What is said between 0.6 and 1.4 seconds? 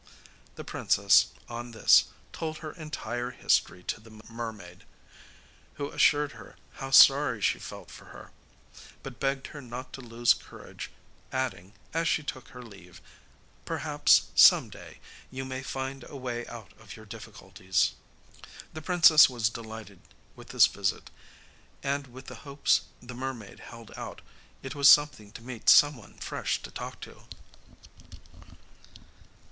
princess,